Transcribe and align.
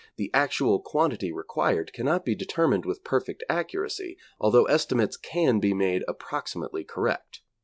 The 0.15 0.31
actual 0.33 0.79
quantity 0.79 1.31
required 1.31 1.93
cannot 1.93 2.25
be 2.25 2.33
determined 2.33 2.85
with 2.87 3.03
perfect 3.03 3.43
accuracy, 3.47 4.17
although 4.39 4.65
estimates 4.65 5.15
can 5.15 5.59
be 5.59 5.75
made 5.75 6.03
approximately 6.07 6.83
correct. 6.83 7.41